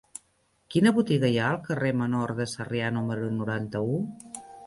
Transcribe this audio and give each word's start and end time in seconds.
Quina 0.75 0.93
botiga 0.95 1.29
hi 1.33 1.37
ha 1.41 1.49
al 1.49 1.59
carrer 1.67 1.91
Menor 2.01 2.33
de 2.41 2.49
Sarrià 2.55 2.89
número 2.97 3.31
noranta-u? 3.37 4.01